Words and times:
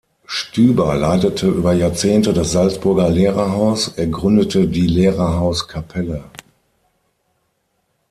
Stüber 0.25 0.95
leitete 0.95 1.47
über 1.47 1.73
Jahrzehnte 1.73 2.33
das 2.33 2.53
Salzburger 2.53 3.07
Lehrerhaus, 3.07 3.89
er 3.99 4.07
gründete 4.07 4.67
die 4.67 4.87
Lehrerhaus-Kapelle. 4.87 6.23